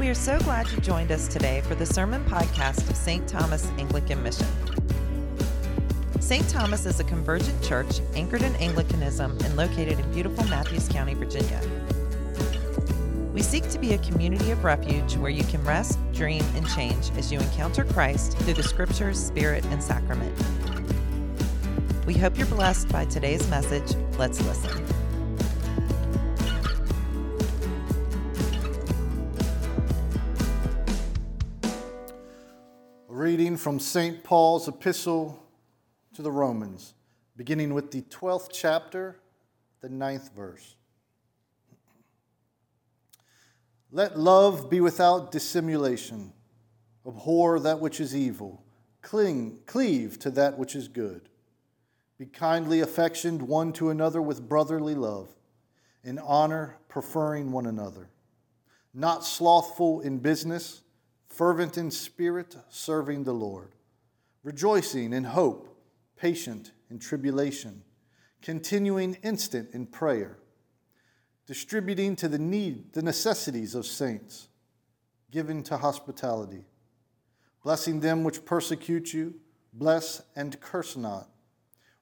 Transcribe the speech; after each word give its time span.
We 0.00 0.08
are 0.08 0.14
so 0.14 0.38
glad 0.38 0.66
you 0.70 0.78
joined 0.78 1.12
us 1.12 1.28
today 1.28 1.60
for 1.60 1.74
the 1.74 1.84
sermon 1.84 2.24
podcast 2.24 2.88
of 2.88 2.96
St. 2.96 3.28
Thomas 3.28 3.66
Anglican 3.76 4.22
Mission. 4.22 4.46
St. 6.20 6.48
Thomas 6.48 6.86
is 6.86 7.00
a 7.00 7.04
convergent 7.04 7.62
church 7.62 8.00
anchored 8.14 8.40
in 8.40 8.56
Anglicanism 8.56 9.36
and 9.44 9.56
located 9.58 9.98
in 10.00 10.10
beautiful 10.10 10.42
Mathews 10.44 10.88
County, 10.88 11.12
Virginia. 11.12 11.60
We 13.34 13.42
seek 13.42 13.68
to 13.68 13.78
be 13.78 13.92
a 13.92 13.98
community 13.98 14.52
of 14.52 14.64
refuge 14.64 15.16
where 15.16 15.30
you 15.30 15.44
can 15.44 15.62
rest, 15.64 15.98
dream, 16.14 16.44
and 16.54 16.66
change 16.70 17.10
as 17.18 17.30
you 17.30 17.38
encounter 17.38 17.84
Christ 17.84 18.38
through 18.38 18.54
the 18.54 18.62
scriptures, 18.62 19.22
spirit, 19.22 19.66
and 19.66 19.82
sacrament. 19.82 20.34
We 22.06 22.14
hope 22.14 22.38
you're 22.38 22.46
blessed 22.46 22.88
by 22.88 23.04
today's 23.04 23.46
message. 23.50 23.94
Let's 24.16 24.40
listen. 24.46 24.99
From 33.60 33.78
St. 33.78 34.24
Paul's 34.24 34.68
epistle 34.68 35.46
to 36.14 36.22
the 36.22 36.32
Romans, 36.32 36.94
beginning 37.36 37.74
with 37.74 37.90
the 37.90 38.00
12th 38.02 38.48
chapter, 38.50 39.20
the 39.82 39.88
ninth 39.90 40.30
verse. 40.34 40.76
Let 43.92 44.18
love 44.18 44.70
be 44.70 44.80
without 44.80 45.30
dissimulation. 45.30 46.32
Abhor 47.06 47.60
that 47.60 47.80
which 47.80 48.00
is 48.00 48.16
evil. 48.16 48.64
Cling, 49.02 49.58
cleave 49.66 50.18
to 50.20 50.30
that 50.30 50.58
which 50.58 50.74
is 50.74 50.88
good. 50.88 51.28
Be 52.18 52.24
kindly 52.24 52.80
affectioned 52.80 53.42
one 53.42 53.74
to 53.74 53.90
another 53.90 54.22
with 54.22 54.48
brotherly 54.48 54.94
love, 54.94 55.28
in 56.02 56.18
honor 56.18 56.78
preferring 56.88 57.52
one 57.52 57.66
another. 57.66 58.08
Not 58.94 59.22
slothful 59.22 60.00
in 60.00 60.18
business, 60.18 60.80
fervent 61.30 61.78
in 61.78 61.90
spirit, 61.90 62.56
serving 62.68 63.24
the 63.24 63.32
Lord. 63.32 63.72
Rejoicing 64.42 65.12
in 65.12 65.24
hope, 65.24 65.68
patient 66.16 66.72
in 66.90 66.98
tribulation, 66.98 67.82
continuing 68.42 69.14
instant 69.22 69.70
in 69.72 69.86
prayer, 69.86 70.38
distributing 71.46 72.16
to 72.16 72.28
the 72.28 72.38
need 72.38 72.92
the 72.92 73.02
necessities 73.02 73.74
of 73.74 73.86
saints, 73.86 74.48
giving 75.30 75.62
to 75.62 75.76
hospitality, 75.76 76.64
blessing 77.62 78.00
them 78.00 78.24
which 78.24 78.44
persecute 78.44 79.12
you, 79.14 79.34
bless 79.72 80.22
and 80.34 80.60
curse 80.60 80.96
not. 80.96 81.28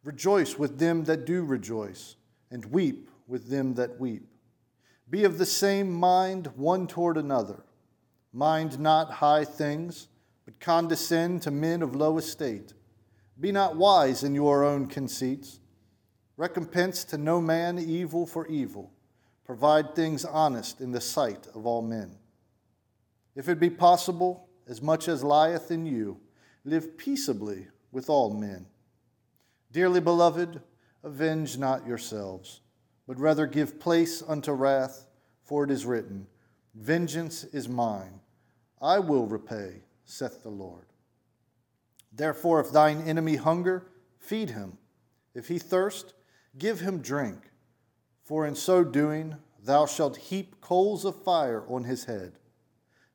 Rejoice 0.05 0.59
with 0.59 0.79
them 0.79 1.05
that 1.05 1.27
do 1.27 1.45
rejoice, 1.45 2.17
and 2.51 2.65
weep 2.67 3.11
with 3.27 3.51
them 3.51 3.75
that 3.75 4.01
weep. 4.01 4.27
Be 5.11 5.25
of 5.25 5.39
the 5.39 5.47
same 5.47 5.93
mind 5.93 6.49
one 6.57 6.87
toward 6.87 7.17
another. 7.17 7.65
Mind 8.39 8.79
not 8.79 9.11
high 9.15 9.45
things, 9.45 10.07
but 10.45 10.61
condescend 10.61 11.43
to 11.43 11.51
men 11.51 11.83
of 11.83 11.97
low 11.97 12.19
estate. 12.19 12.73
Be 13.41 13.51
not 13.51 13.75
wise 13.75 14.23
in 14.23 14.33
your 14.33 14.63
own 14.63 14.87
conceits. 14.87 15.59
Recompense 16.37 17.03
to 17.07 17.19
no 17.19 17.41
man 17.41 17.81
evil 17.81 18.27
for 18.27 18.47
evil. 18.47 18.93
Provide 19.45 19.97
things 19.97 20.25
honest 20.25 20.81
in 20.81 20.93
the 20.93 21.01
sight 21.01 21.49
of 21.53 21.67
all 21.67 21.83
men. 21.83 22.15
If 23.35 23.49
it 23.49 23.59
be 23.59 23.71
possible, 23.71 24.49
as 24.69 24.81
much 24.81 25.09
as 25.09 25.25
lieth 25.25 25.73
in 25.73 25.85
you, 25.85 26.21
live 26.65 26.97
peaceably 26.97 27.67
with 27.91 28.09
all 28.09 28.33
men. 28.33 28.67
Dearly 29.73 30.01
beloved, 30.01 30.63
avenge 31.03 31.59
not 31.59 31.89
yourselves, 31.89 32.61
but 33.05 33.19
rather 33.19 33.49
give 33.49 33.81
place 33.81 34.23
unto 34.23 34.53
wrath, 34.53 35.07
for 35.43 35.65
it 35.65 35.73
is 35.73 35.85
written, 35.85 36.29
Vengeance 36.77 37.43
is 37.43 37.69
mine, 37.69 38.21
I 38.81 38.99
will 38.99 39.27
repay, 39.27 39.83
saith 40.05 40.43
the 40.43 40.51
Lord. 40.51 40.87
Therefore, 42.13 42.61
if 42.61 42.71
thine 42.71 43.03
enemy 43.03 43.37
hunger, 43.37 43.87
feed 44.19 44.51
him. 44.51 44.79
If 45.35 45.49
he 45.49 45.59
thirst, 45.59 46.15
give 46.57 46.81
him 46.81 47.01
drink. 47.01 47.51
For 48.25 48.47
in 48.47 48.55
so 48.55 48.85
doing, 48.85 49.37
thou 49.63 49.87
shalt 49.87 50.17
heap 50.17 50.61
coals 50.61 51.05
of 51.05 51.23
fire 51.23 51.65
on 51.69 51.85
his 51.85 52.05
head. 52.05 52.33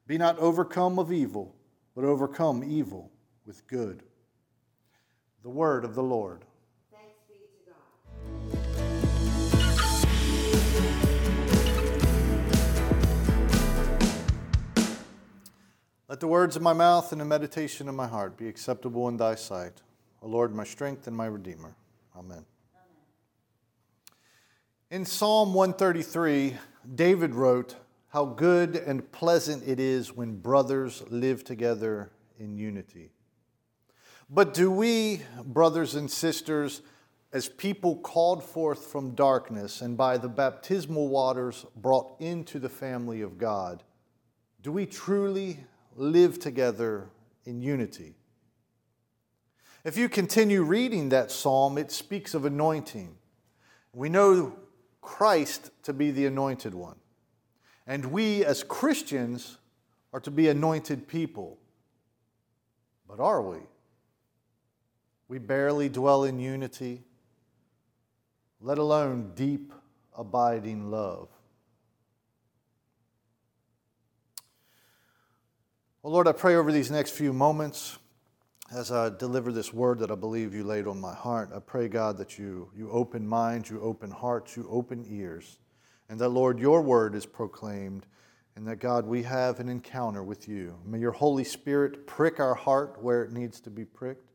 Be 0.08 0.18
not 0.18 0.40
overcome 0.40 1.00
of 1.00 1.12
evil, 1.12 1.56
but 1.96 2.04
overcome 2.04 2.64
evil 2.64 3.12
with 3.46 3.68
good. 3.68 4.04
The 5.44 5.50
word 5.50 5.86
of 5.86 5.96
the 5.96 6.04
Lord. 6.04 6.46
Let 16.14 16.20
the 16.20 16.28
words 16.28 16.56
of 16.56 16.62
my 16.62 16.74
mouth 16.74 17.12
and 17.12 17.20
the 17.20 17.26
meditation 17.26 17.90
of 17.90 17.96
my 17.96 18.06
heart 18.06 18.38
be 18.38 18.48
acceptable 18.48 19.10
in 19.10 19.18
thy 19.18 19.34
sight, 19.34 19.82
O 20.22 20.28
Lord, 20.28 20.54
my 20.54 20.64
strength 20.64 21.08
and 21.08 21.18
my 21.18 21.26
redeemer. 21.26 21.76
Amen. 22.16 22.46
In 24.92 25.06
Psalm 25.06 25.56
133, 25.56 26.56
David 26.94 27.34
wrote, 27.34 27.78
How 28.10 28.26
good 28.26 28.76
and 28.76 29.12
pleasant 29.12 29.68
it 29.68 29.80
is 29.80 30.16
when 30.16 30.38
brothers 30.38 31.02
live 31.10 31.44
together 31.44 32.12
in 32.38 32.60
unity. 32.60 33.10
But 34.30 34.54
do 34.54 34.70
we, 34.70 35.24
brothers 35.44 35.96
and 35.96 36.12
sisters, 36.12 36.84
as 37.32 37.50
people 37.50 37.96
called 37.96 38.44
forth 38.44 38.86
from 38.86 39.16
darkness 39.16 39.82
and 39.82 39.98
by 39.98 40.20
the 40.20 40.30
baptismal 40.30 41.08
waters 41.08 41.66
brought 41.76 42.22
into 42.22 42.60
the 42.60 42.70
family 42.70 43.22
of 43.22 43.40
God, 43.40 43.82
do 44.62 44.72
we 44.72 44.86
truly 44.86 45.58
live 45.96 46.40
together 46.40 47.10
in 47.46 47.62
unity. 47.62 48.16
If 49.84 49.98
you 49.98 50.08
continue 50.08 50.64
reading 50.64 51.10
that 51.10 51.30
psalm, 51.32 51.78
it 51.78 51.92
speaks 51.92 52.34
of 52.34 52.46
anointing. 52.46 53.16
We 53.92 54.10
know 54.10 54.54
Christ 55.02 55.72
to 55.84 55.94
be 55.94 56.12
the 56.12 56.26
anointed 56.26 56.74
one. 56.74 56.96
And 57.86 58.06
we 58.06 58.46
as 58.46 58.64
Christians 58.64 59.58
are 60.14 60.22
to 60.22 60.32
be 60.32 60.48
anointed 60.48 61.08
people. 61.08 61.58
But 63.08 63.20
are 63.20 63.42
we? 63.42 63.58
We 65.28 65.40
barely 65.40 65.90
dwell 65.90 66.24
in 66.24 66.40
unity, 66.40 67.04
let 68.62 68.78
alone 68.78 69.34
deep, 69.36 69.74
abiding 70.18 70.92
love. 70.92 71.28
Well, 76.04 76.12
Lord, 76.12 76.28
I 76.28 76.34
pray 76.34 76.56
over 76.56 76.70
these 76.70 76.92
next 76.92 77.12
few 77.12 77.32
moments 77.32 77.98
as 78.76 78.92
I 78.92 79.08
deliver 79.08 79.54
this 79.54 79.74
word 79.74 80.00
that 80.00 80.12
I 80.12 80.16
believe 80.16 80.54
you 80.54 80.66
laid 80.66 80.86
on 80.86 81.00
my 81.00 81.14
heart. 81.14 81.52
I 81.56 81.60
pray, 81.60 81.88
God, 81.88 82.18
that 82.18 82.38
you, 82.38 82.70
you 82.76 82.92
open 82.92 83.26
minds, 83.26 83.70
you 83.70 83.80
open 83.80 84.12
hearts, 84.12 84.58
you 84.58 84.68
open 84.70 85.06
ears, 85.08 85.60
and 86.10 86.20
that, 86.20 86.28
Lord, 86.28 86.60
your 86.60 86.82
word 86.82 87.16
is 87.16 87.26
proclaimed, 87.26 88.06
and 88.58 88.68
that, 88.68 88.82
God, 88.82 89.06
we 89.06 89.24
have 89.24 89.62
an 89.62 89.70
encounter 89.70 90.22
with 90.22 90.46
you. 90.46 90.76
May 90.86 91.00
your 91.00 91.14
Holy 91.14 91.46
Spirit 91.46 92.06
prick 92.06 92.38
our 92.38 92.56
heart 92.56 93.02
where 93.02 93.24
it 93.24 93.32
needs 93.32 93.62
to 93.62 93.70
be 93.70 93.86
pricked, 93.86 94.34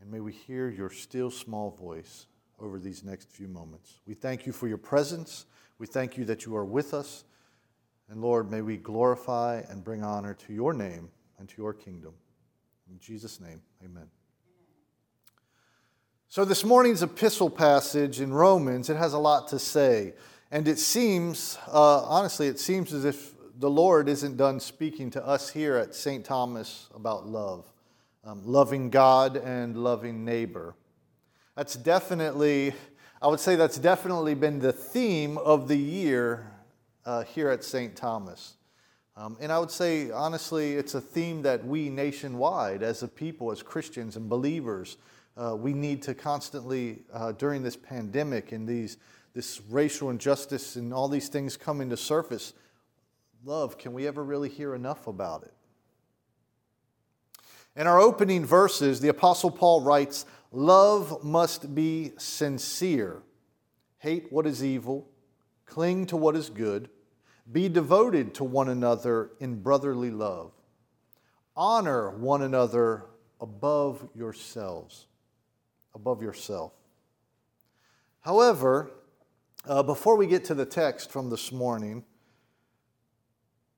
and 0.00 0.10
may 0.10 0.18
we 0.18 0.32
hear 0.32 0.68
your 0.68 0.90
still 0.90 1.30
small 1.30 1.70
voice 1.70 2.26
over 2.58 2.80
these 2.80 3.04
next 3.04 3.30
few 3.30 3.46
moments. 3.46 4.00
We 4.04 4.14
thank 4.14 4.46
you 4.46 4.52
for 4.52 4.66
your 4.66 4.78
presence. 4.78 5.46
We 5.78 5.86
thank 5.86 6.16
you 6.16 6.24
that 6.24 6.44
you 6.44 6.56
are 6.56 6.64
with 6.64 6.92
us. 6.92 7.22
And 8.12 8.20
Lord, 8.20 8.50
may 8.50 8.60
we 8.60 8.76
glorify 8.76 9.62
and 9.70 9.82
bring 9.82 10.04
honor 10.04 10.34
to 10.34 10.52
your 10.52 10.74
name 10.74 11.08
and 11.38 11.48
to 11.48 11.54
your 11.56 11.72
kingdom. 11.72 12.12
In 12.90 12.98
Jesus' 12.98 13.40
name, 13.40 13.62
amen. 13.82 14.04
So, 16.28 16.44
this 16.44 16.62
morning's 16.62 17.02
epistle 17.02 17.48
passage 17.48 18.20
in 18.20 18.30
Romans, 18.30 18.90
it 18.90 18.98
has 18.98 19.14
a 19.14 19.18
lot 19.18 19.48
to 19.48 19.58
say. 19.58 20.12
And 20.50 20.68
it 20.68 20.78
seems, 20.78 21.56
uh, 21.68 22.02
honestly, 22.02 22.48
it 22.48 22.60
seems 22.60 22.92
as 22.92 23.06
if 23.06 23.32
the 23.58 23.70
Lord 23.70 24.10
isn't 24.10 24.36
done 24.36 24.60
speaking 24.60 25.08
to 25.12 25.26
us 25.26 25.48
here 25.48 25.78
at 25.78 25.94
St. 25.94 26.22
Thomas 26.22 26.90
about 26.94 27.26
love, 27.26 27.64
um, 28.24 28.42
loving 28.44 28.90
God 28.90 29.38
and 29.38 29.74
loving 29.74 30.22
neighbor. 30.22 30.74
That's 31.56 31.76
definitely, 31.76 32.74
I 33.22 33.28
would 33.28 33.40
say 33.40 33.56
that's 33.56 33.78
definitely 33.78 34.34
been 34.34 34.58
the 34.58 34.72
theme 34.74 35.38
of 35.38 35.66
the 35.66 35.78
year 35.78 36.51
uh, 37.04 37.24
here 37.24 37.50
at 37.50 37.64
St. 37.64 37.94
Thomas. 37.96 38.54
Um, 39.16 39.36
and 39.40 39.52
I 39.52 39.58
would 39.58 39.70
say, 39.70 40.10
honestly, 40.10 40.72
it's 40.72 40.94
a 40.94 41.00
theme 41.00 41.42
that 41.42 41.64
we 41.64 41.90
nationwide, 41.90 42.82
as 42.82 43.02
a 43.02 43.08
people, 43.08 43.52
as 43.52 43.62
Christians 43.62 44.16
and 44.16 44.28
believers, 44.28 44.96
uh, 45.36 45.54
we 45.56 45.72
need 45.72 46.02
to 46.02 46.14
constantly, 46.14 47.02
uh, 47.12 47.32
during 47.32 47.62
this 47.62 47.76
pandemic 47.76 48.52
and 48.52 48.66
these, 48.66 48.96
this 49.34 49.60
racial 49.70 50.10
injustice 50.10 50.76
and 50.76 50.92
all 50.92 51.08
these 51.08 51.28
things 51.28 51.56
coming 51.56 51.90
to 51.90 51.96
surface, 51.96 52.54
love, 53.44 53.78
can 53.78 53.92
we 53.92 54.06
ever 54.06 54.22
really 54.22 54.48
hear 54.48 54.74
enough 54.74 55.06
about 55.06 55.42
it? 55.42 55.54
In 57.74 57.86
our 57.86 58.00
opening 58.00 58.44
verses, 58.44 59.00
the 59.00 59.08
Apostle 59.08 59.50
Paul 59.50 59.82
writes, 59.82 60.26
Love 60.50 61.24
must 61.24 61.74
be 61.74 62.12
sincere. 62.18 63.22
Hate 63.98 64.30
what 64.30 64.46
is 64.46 64.62
evil, 64.62 65.08
cling 65.72 66.04
to 66.04 66.18
what 66.18 66.36
is 66.36 66.50
good, 66.50 66.90
Be 67.50 67.68
devoted 67.68 68.34
to 68.34 68.44
one 68.44 68.68
another 68.68 69.30
in 69.40 69.62
brotherly 69.62 70.10
love. 70.10 70.52
Honor 71.56 72.10
one 72.10 72.42
another 72.42 73.06
above 73.40 74.06
yourselves, 74.14 75.06
above 75.94 76.22
yourself. 76.22 76.72
However, 78.20 78.90
uh, 79.66 79.82
before 79.82 80.16
we 80.16 80.26
get 80.26 80.44
to 80.44 80.54
the 80.54 80.66
text 80.66 81.10
from 81.10 81.30
this 81.30 81.50
morning, 81.50 82.04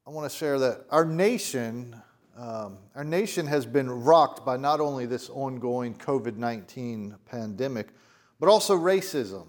I 0.05 0.11
want 0.11 0.31
to 0.31 0.37
share 0.37 0.59
that 0.59 0.87
our 0.91 1.05
nation, 1.05 1.95
um, 2.37 2.79
our 2.97 3.05
nation 3.05 3.47
has 3.47 3.65
been 3.67 3.89
rocked 3.89 4.45
by 4.45 4.57
not 4.57 4.81
only 4.81 5.07
this 5.07 5.31
ongoing 5.31 5.95
COVID 5.95 6.37
19 6.37 7.15
pandemic, 7.25 7.89
but 8.41 8.49
also 8.49 8.77
racism 8.77 9.47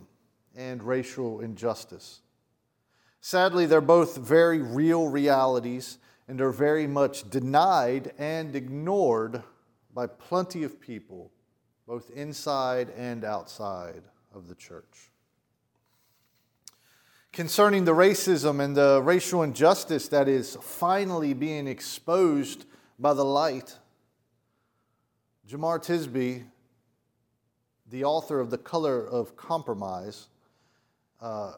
and 0.55 0.81
racial 0.83 1.41
injustice. 1.41 2.21
Sadly, 3.25 3.65
they're 3.65 3.81
both 3.81 4.17
very 4.17 4.61
real 4.61 5.09
realities 5.09 5.97
and 6.27 6.39
are 6.39 6.51
very 6.51 6.85
much 6.85 7.27
denied 7.27 8.13
and 8.19 8.55
ignored 8.55 9.41
by 9.95 10.05
plenty 10.05 10.61
of 10.61 10.79
people, 10.79 11.31
both 11.87 12.11
inside 12.11 12.91
and 12.95 13.23
outside 13.23 14.03
of 14.31 14.47
the 14.47 14.53
church. 14.53 15.09
Concerning 17.33 17.83
the 17.83 17.95
racism 17.95 18.63
and 18.63 18.77
the 18.77 19.01
racial 19.01 19.41
injustice 19.41 20.07
that 20.09 20.27
is 20.27 20.55
finally 20.61 21.33
being 21.33 21.65
exposed 21.65 22.67
by 22.99 23.15
the 23.15 23.25
light, 23.25 23.79
Jemar 25.49 25.79
Tisby, 25.79 26.43
the 27.89 28.03
author 28.03 28.39
of 28.39 28.51
The 28.51 28.59
Color 28.59 29.03
of 29.03 29.35
Compromise, 29.35 30.27
uh, 31.19 31.53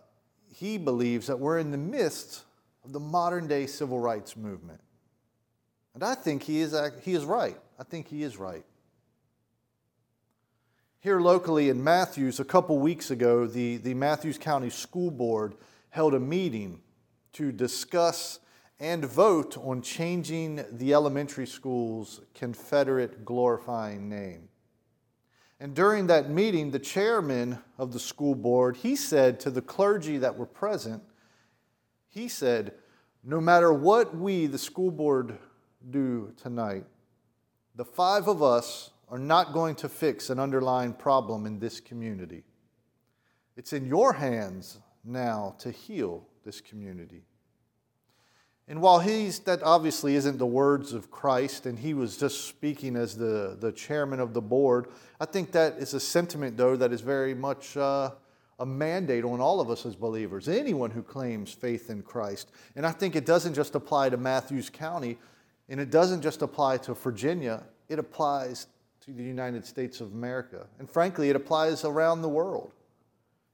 he 0.59 0.79
believes 0.79 1.27
that 1.27 1.39
we're 1.39 1.59
in 1.59 1.69
the 1.69 1.77
midst 1.77 2.43
of 2.83 2.91
the 2.91 2.99
modern 2.99 3.47
day 3.47 3.67
civil 3.67 3.99
rights 3.99 4.35
movement. 4.35 4.81
And 5.93 6.03
I 6.03 6.15
think 6.15 6.41
he 6.41 6.61
is, 6.61 6.75
he 7.03 7.13
is 7.13 7.25
right. 7.25 7.57
I 7.79 7.83
think 7.83 8.07
he 8.07 8.23
is 8.23 8.37
right. 8.37 8.65
Here 10.99 11.19
locally 11.21 11.69
in 11.69 11.83
Mathews, 11.83 12.39
a 12.39 12.43
couple 12.43 12.79
weeks 12.79 13.11
ago, 13.11 13.45
the, 13.45 13.77
the 13.77 13.93
Mathews 13.93 14.39
County 14.39 14.71
School 14.71 15.11
Board 15.11 15.53
held 15.91 16.15
a 16.15 16.19
meeting 16.19 16.81
to 17.33 17.51
discuss 17.51 18.39
and 18.79 19.05
vote 19.05 19.57
on 19.59 19.83
changing 19.83 20.65
the 20.71 20.91
elementary 20.91 21.45
school's 21.45 22.21
Confederate 22.33 23.23
glorifying 23.23 24.09
name. 24.09 24.49
And 25.59 25.73
during 25.73 26.07
that 26.07 26.29
meeting, 26.29 26.71
the 26.71 26.79
chairman 26.79 27.59
of 27.77 27.91
the 27.91 27.99
school 27.99 28.35
board, 28.35 28.77
he 28.77 28.95
said 28.95 29.39
to 29.41 29.49
the 29.49 29.61
clergy 29.61 30.17
that 30.19 30.37
were 30.37 30.45
present, 30.45 31.01
he 32.07 32.27
said, 32.27 32.73
no 33.23 33.41
matter 33.41 33.73
what 33.73 34.15
we, 34.15 34.45
the 34.45 34.57
school 34.57 34.91
board, 34.91 35.37
do 35.89 36.31
tonight, 36.37 36.85
the 37.75 37.85
five 37.85 38.27
of 38.27 38.41
us 38.43 38.91
are 39.09 39.19
not 39.19 39.53
going 39.53 39.75
to 39.75 39.89
fix 39.89 40.29
an 40.29 40.39
underlying 40.39 40.93
problem 40.93 41.45
in 41.45 41.59
this 41.59 41.79
community. 41.79 42.43
It's 43.55 43.73
in 43.73 43.85
your 43.85 44.13
hands 44.13 44.79
now 45.03 45.55
to 45.59 45.71
heal 45.71 46.27
this 46.43 46.61
community. 46.61 47.26
And 48.69 48.81
while 48.81 48.99
he's, 48.99 49.39
that 49.39 49.63
obviously 49.63 50.15
isn't 50.15 50.37
the 50.37 50.45
words 50.45 50.91
of 50.91 51.09
Christ, 51.09 51.65
and 51.65 51.79
he 51.79 51.93
was 51.93 52.17
just 52.17 52.47
speaking 52.47 52.97
as 52.97 53.15
the, 53.15 53.55
the 53.59 53.71
chairman 53.71 54.19
of 54.19 54.33
the 54.33 54.41
board, 54.41 54.87
I 55.21 55.25
think 55.25 55.53
that 55.53 55.77
is 55.77 55.93
a 55.93 56.01
sentiment, 56.01 56.57
though, 56.57 56.75
that 56.75 56.91
is 56.91 56.99
very 56.99 57.33
much 57.33 57.77
uh, 57.77 58.11
a 58.59 58.65
mandate 58.65 59.23
on 59.23 59.39
all 59.39 59.61
of 59.61 59.69
us 59.69 59.85
as 59.85 59.95
believers, 59.95 60.49
anyone 60.49 60.91
who 60.91 61.01
claims 61.01 61.53
faith 61.53 61.89
in 61.89 62.01
Christ. 62.01 62.51
And 62.75 62.85
I 62.85 62.91
think 62.91 63.15
it 63.15 63.25
doesn't 63.25 63.53
just 63.53 63.73
apply 63.75 64.09
to 64.09 64.17
Mathews 64.17 64.69
County, 64.69 65.17
and 65.69 65.79
it 65.79 65.89
doesn't 65.89 66.21
just 66.21 66.41
apply 66.41 66.77
to 66.79 66.93
Virginia, 66.93 67.63
it 67.87 67.99
applies 67.99 68.67
to 69.05 69.11
the 69.11 69.23
United 69.23 69.65
States 69.65 70.01
of 70.01 70.11
America. 70.11 70.67
And 70.79 70.89
frankly, 70.89 71.29
it 71.29 71.37
applies 71.37 71.85
around 71.85 72.21
the 72.21 72.29
world. 72.29 72.73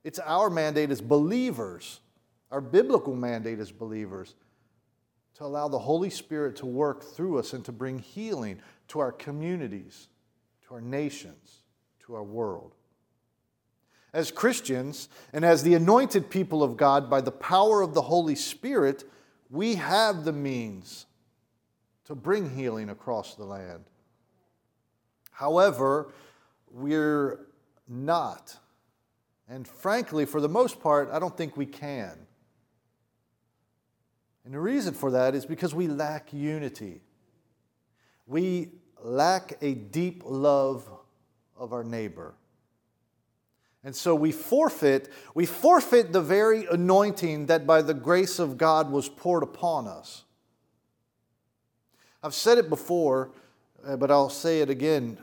It's 0.04 0.18
our 0.20 0.50
mandate 0.50 0.90
as 0.90 1.02
believers, 1.02 2.00
our 2.50 2.62
biblical 2.62 3.16
mandate 3.16 3.60
as 3.60 3.72
believers 3.72 4.34
to 5.36 5.44
allow 5.46 5.68
the 5.68 5.80
Holy 5.80 6.10
Spirit 6.10 6.56
to 6.58 6.66
work 6.66 7.04
through 7.04 7.40
us 7.40 7.54
and 7.54 7.66
to 7.66 7.72
bring 7.72 8.00
healing 8.00 8.60
to 8.90 9.00
our 9.00 9.12
communities, 9.12 10.08
to 10.68 10.76
our 10.76 10.82
nations, 10.82 11.64
to 12.06 12.14
our 12.14 12.24
world. 12.24 12.76
As 14.14 14.32
Christians 14.32 15.10
and 15.32 15.44
as 15.44 15.64
the 15.64 15.74
anointed 15.74 16.30
people 16.30 16.62
of 16.62 16.78
God 16.78 17.10
by 17.10 17.22
the 17.22 17.32
power 17.32 17.82
of 17.82 17.96
the 17.96 18.04
Holy 18.04 18.36
Spirit, 18.36 19.04
we 19.50 19.76
have 19.76 20.24
the 20.24 20.32
means 20.32 21.08
to 22.06 22.14
bring 22.14 22.56
healing 22.56 22.90
across 22.90 23.34
the 23.36 23.46
land. 23.46 23.86
However, 25.32 26.14
we're 26.72 27.40
not. 27.88 28.58
And 29.50 29.68
frankly, 29.68 30.26
for 30.26 30.42
the 30.42 30.50
most 30.50 30.80
part, 30.80 31.10
I 31.12 31.18
don't 31.20 31.36
think 31.36 31.58
we 31.58 31.66
can. 31.66 32.28
And 34.46 34.54
the 34.54 34.60
reason 34.60 34.94
for 34.94 35.12
that 35.12 35.36
is 35.36 35.46
because 35.46 35.74
we 35.74 35.88
lack 35.88 36.34
unity. 36.34 37.02
We 38.28 38.72
lack 39.02 39.58
a 39.62 39.74
deep 39.74 40.24
love 40.26 40.90
of 41.58 41.74
our 41.74 41.84
neighbor. 41.84 42.34
And 43.86 43.96
so 43.96 44.16
we 44.16 44.32
forfeit, 44.32 45.12
we 45.36 45.46
forfeit 45.46 46.14
the 46.14 46.22
very 46.22 46.66
anointing 46.68 47.48
that 47.48 47.68
by 47.68 47.82
the 47.82 47.94
grace 47.94 48.40
of 48.40 48.58
God 48.58 48.92
was 48.92 49.10
poured 49.10 49.44
upon 49.44 49.88
us. 49.88 50.24
I've 52.22 52.34
said 52.34 52.58
it 52.58 52.70
before, 52.70 53.32
uh, 53.86 53.98
but 53.98 54.10
I'll 54.10 54.30
say 54.30 54.62
it 54.62 54.70
again. 54.70 55.18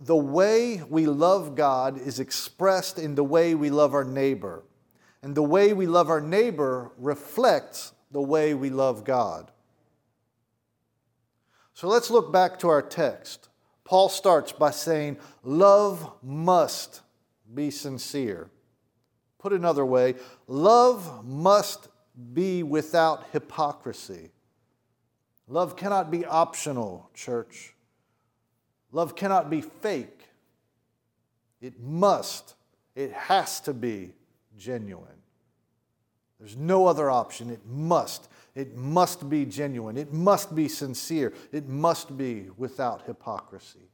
The 0.00 0.16
way 0.16 0.82
we 0.88 1.06
love 1.06 1.54
God 1.54 2.00
is 2.00 2.20
expressed 2.20 2.98
in 2.98 3.14
the 3.14 3.24
way 3.24 3.54
we 3.54 3.68
love 3.68 3.92
our 3.92 4.04
neighbor. 4.04 4.64
And 5.22 5.34
the 5.34 5.42
way 5.42 5.74
we 5.74 5.86
love 5.86 6.08
our 6.08 6.20
neighbor 6.20 6.92
reflects 6.96 7.92
the 8.10 8.20
way 8.20 8.54
we 8.54 8.70
love 8.70 9.04
God. 9.04 9.50
So 11.74 11.88
let's 11.88 12.10
look 12.10 12.32
back 12.32 12.58
to 12.60 12.68
our 12.68 12.82
text. 12.82 13.48
Paul 13.84 14.08
starts 14.08 14.52
by 14.52 14.70
saying, 14.70 15.18
Love 15.42 16.12
must 16.22 17.02
be 17.54 17.70
sincere. 17.70 18.50
Put 19.38 19.52
another 19.52 19.86
way, 19.86 20.16
love 20.46 21.24
must 21.24 21.88
be 22.34 22.62
without 22.62 23.24
hypocrisy. 23.32 24.30
Love 25.46 25.76
cannot 25.76 26.10
be 26.10 26.26
optional, 26.26 27.08
church. 27.14 27.74
Love 28.92 29.14
cannot 29.14 29.48
be 29.48 29.60
fake. 29.60 30.28
It 31.60 31.80
must, 31.80 32.54
it 32.94 33.12
has 33.12 33.60
to 33.60 33.72
be 33.72 34.12
genuine. 34.58 35.17
There's 36.38 36.56
no 36.56 36.86
other 36.86 37.10
option. 37.10 37.50
It 37.50 37.66
must. 37.66 38.28
It 38.54 38.76
must 38.76 39.28
be 39.28 39.44
genuine. 39.44 39.96
It 39.96 40.12
must 40.12 40.54
be 40.54 40.68
sincere. 40.68 41.32
It 41.52 41.68
must 41.68 42.16
be 42.16 42.46
without 42.56 43.06
hypocrisy. 43.06 43.90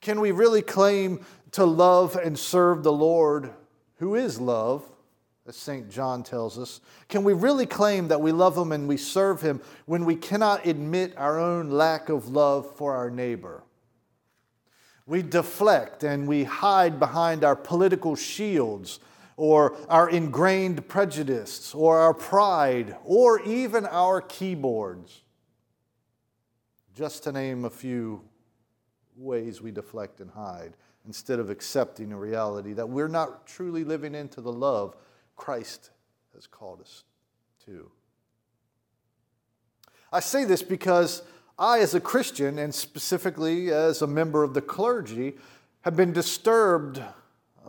Can 0.00 0.20
we 0.20 0.32
really 0.32 0.62
claim 0.62 1.24
to 1.52 1.64
love 1.64 2.16
and 2.16 2.38
serve 2.38 2.82
the 2.82 2.92
Lord, 2.92 3.50
who 3.96 4.14
is 4.14 4.38
love, 4.38 4.84
as 5.46 5.56
St. 5.56 5.90
John 5.90 6.22
tells 6.22 6.58
us? 6.58 6.80
Can 7.08 7.24
we 7.24 7.32
really 7.32 7.66
claim 7.66 8.08
that 8.08 8.20
we 8.20 8.32
love 8.32 8.56
Him 8.56 8.72
and 8.72 8.86
we 8.86 8.96
serve 8.96 9.40
Him 9.40 9.62
when 9.86 10.04
we 10.04 10.16
cannot 10.16 10.66
admit 10.66 11.14
our 11.16 11.38
own 11.38 11.70
lack 11.70 12.08
of 12.08 12.28
love 12.28 12.74
for 12.76 12.94
our 12.94 13.10
neighbor? 13.10 13.62
We 15.06 15.22
deflect 15.22 16.02
and 16.02 16.26
we 16.26 16.44
hide 16.44 16.98
behind 16.98 17.44
our 17.44 17.56
political 17.56 18.16
shields 18.16 19.00
or 19.36 19.76
our 19.88 20.08
ingrained 20.08 20.86
prejudice, 20.88 21.74
or 21.74 21.98
our 21.98 22.14
pride, 22.14 22.96
or 23.04 23.40
even 23.42 23.86
our 23.86 24.20
keyboards. 24.20 25.22
Just 26.94 27.24
to 27.24 27.32
name 27.32 27.64
a 27.64 27.70
few 27.70 28.22
ways 29.16 29.60
we 29.60 29.70
deflect 29.70 30.20
and 30.20 30.30
hide 30.30 30.74
instead 31.06 31.38
of 31.38 31.50
accepting 31.50 32.12
a 32.12 32.16
reality 32.16 32.72
that 32.72 32.88
we're 32.88 33.08
not 33.08 33.46
truly 33.46 33.84
living 33.84 34.14
into 34.14 34.40
the 34.40 34.52
love 34.52 34.96
Christ 35.36 35.90
has 36.34 36.46
called 36.46 36.80
us 36.80 37.04
to. 37.66 37.90
I 40.12 40.20
say 40.20 40.44
this 40.44 40.62
because 40.62 41.22
I, 41.58 41.80
as 41.80 41.94
a 41.94 42.00
Christian, 42.00 42.58
and 42.58 42.74
specifically 42.74 43.70
as 43.72 44.00
a 44.00 44.06
member 44.06 44.42
of 44.42 44.54
the 44.54 44.62
clergy, 44.62 45.34
have 45.82 45.96
been 45.96 46.12
disturbed 46.12 47.02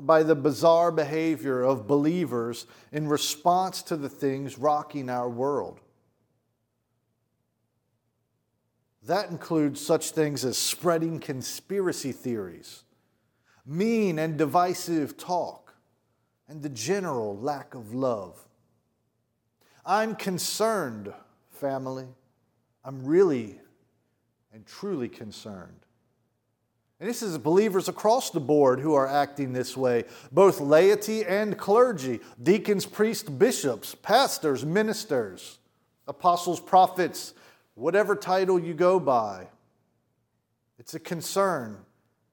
by 0.01 0.23
the 0.23 0.35
bizarre 0.35 0.91
behavior 0.91 1.61
of 1.61 1.87
believers 1.87 2.65
in 2.91 3.07
response 3.07 3.81
to 3.83 3.97
the 3.97 4.09
things 4.09 4.57
rocking 4.57 5.09
our 5.09 5.29
world. 5.29 5.79
That 9.03 9.29
includes 9.29 9.79
such 9.79 10.11
things 10.11 10.43
as 10.43 10.57
spreading 10.57 11.19
conspiracy 11.19 12.11
theories, 12.11 12.83
mean 13.65 14.17
and 14.17 14.37
divisive 14.37 15.15
talk, 15.15 15.75
and 16.47 16.61
the 16.61 16.69
general 16.69 17.37
lack 17.37 17.75
of 17.75 17.93
love. 17.93 18.39
I'm 19.85 20.15
concerned, 20.15 21.13
family. 21.51 22.07
I'm 22.83 23.05
really 23.05 23.59
and 24.51 24.65
truly 24.65 25.09
concerned. 25.09 25.84
And 26.99 27.09
this 27.09 27.21
is 27.21 27.37
believers 27.37 27.89
across 27.89 28.29
the 28.29 28.39
board 28.39 28.79
who 28.79 28.93
are 28.93 29.07
acting 29.07 29.51
this 29.51 29.75
way, 29.75 30.05
both 30.31 30.61
laity 30.61 31.25
and 31.25 31.57
clergy, 31.57 32.21
deacons, 32.41 32.85
priests, 32.85 33.29
bishops, 33.29 33.95
pastors, 33.95 34.65
ministers, 34.65 35.59
apostles, 36.07 36.59
prophets, 36.59 37.33
whatever 37.73 38.15
title 38.15 38.57
you 38.57 38.73
go 38.73 38.99
by. 38.99 39.47
It's 40.79 40.93
a 40.93 40.99
concern 40.99 41.79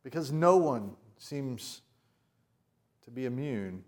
because 0.04 0.30
no 0.30 0.56
one 0.56 0.92
seems 1.18 1.82
to 3.04 3.10
be 3.10 3.24
immune 3.24 3.82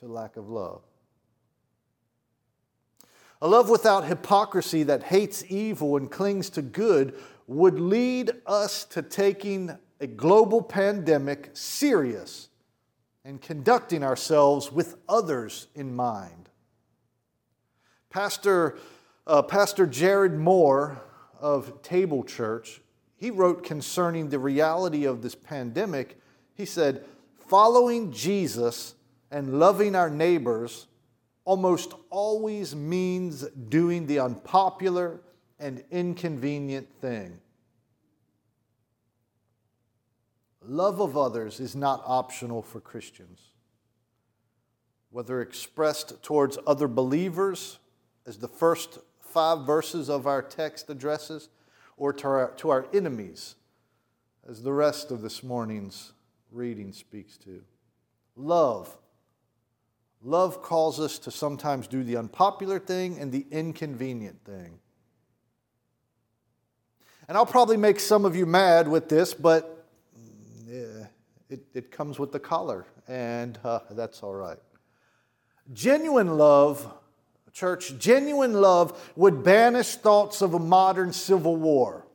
to 0.00 0.06
lack 0.06 0.36
of 0.36 0.48
love. 0.48 0.82
A 3.40 3.48
love 3.48 3.70
without 3.70 4.04
hypocrisy 4.04 4.82
that 4.82 5.04
hates 5.04 5.44
evil 5.48 5.96
and 5.96 6.10
clings 6.10 6.50
to 6.50 6.62
good 6.62 7.14
would 7.48 7.80
lead 7.80 8.30
us 8.46 8.84
to 8.84 9.00
taking 9.02 9.76
a 10.00 10.06
global 10.06 10.62
pandemic 10.62 11.50
serious 11.54 12.50
and 13.24 13.40
conducting 13.40 14.04
ourselves 14.04 14.70
with 14.70 14.96
others 15.08 15.66
in 15.74 15.96
mind. 15.96 16.50
Pastor, 18.10 18.78
uh, 19.26 19.42
Pastor 19.42 19.86
Jared 19.86 20.34
Moore 20.34 21.00
of 21.40 21.82
Table 21.82 22.22
Church, 22.22 22.82
he 23.16 23.30
wrote 23.30 23.64
concerning 23.64 24.28
the 24.28 24.38
reality 24.38 25.06
of 25.06 25.22
this 25.22 25.34
pandemic, 25.34 26.20
he 26.54 26.66
said, 26.66 27.04
following 27.48 28.12
Jesus 28.12 28.94
and 29.30 29.58
loving 29.58 29.96
our 29.96 30.10
neighbors 30.10 30.86
almost 31.46 31.94
always 32.10 32.76
means 32.76 33.42
doing 33.70 34.06
the 34.06 34.18
unpopular 34.20 35.20
and 35.58 35.82
inconvenient 35.90 36.88
thing. 37.00 37.40
Love 40.62 41.00
of 41.00 41.16
others 41.16 41.60
is 41.60 41.74
not 41.74 42.02
optional 42.04 42.62
for 42.62 42.80
Christians. 42.80 43.40
Whether 45.10 45.40
expressed 45.40 46.22
towards 46.22 46.58
other 46.66 46.88
believers, 46.88 47.78
as 48.26 48.38
the 48.38 48.48
first 48.48 48.98
five 49.20 49.66
verses 49.66 50.10
of 50.10 50.26
our 50.26 50.42
text 50.42 50.90
addresses, 50.90 51.48
or 51.96 52.12
to 52.12 52.28
our, 52.28 52.50
to 52.56 52.70
our 52.70 52.86
enemies, 52.92 53.56
as 54.48 54.62
the 54.62 54.72
rest 54.72 55.10
of 55.10 55.22
this 55.22 55.42
morning's 55.42 56.12
reading 56.50 56.92
speaks 56.92 57.36
to. 57.38 57.62
Love 58.36 58.96
Love 60.22 60.62
calls 60.62 60.98
us 60.98 61.18
to 61.20 61.30
sometimes 61.30 61.86
do 61.86 62.02
the 62.02 62.16
unpopular 62.16 62.78
thing 62.78 63.18
and 63.18 63.30
the 63.30 63.46
inconvenient 63.50 64.44
thing. 64.44 64.78
And 67.28 67.36
I'll 67.36 67.46
probably 67.46 67.76
make 67.76 68.00
some 68.00 68.24
of 68.24 68.34
you 68.34 68.46
mad 68.46 68.88
with 68.88 69.08
this, 69.08 69.34
but 69.34 69.86
it, 71.50 71.62
it 71.74 71.90
comes 71.90 72.18
with 72.18 72.32
the 72.32 72.40
collar, 72.40 72.86
and 73.06 73.58
uh, 73.64 73.80
that's 73.90 74.22
all 74.22 74.34
right. 74.34 74.58
Genuine 75.72 76.36
love, 76.36 76.90
church, 77.52 77.98
genuine 77.98 78.54
love 78.54 79.12
would 79.16 79.42
banish 79.42 79.96
thoughts 79.96 80.42
of 80.42 80.54
a 80.54 80.58
modern 80.58 81.12
civil 81.12 81.56
war 81.56 82.06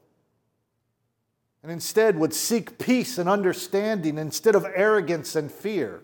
and 1.63 1.71
instead 1.71 2.17
would 2.17 2.33
seek 2.33 2.77
peace 2.77 3.17
and 3.17 3.29
understanding 3.29 4.17
instead 4.17 4.53
of 4.53 4.65
arrogance 4.75 5.35
and 5.35 5.51
fear. 5.51 6.01